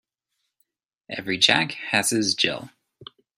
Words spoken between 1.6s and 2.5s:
has his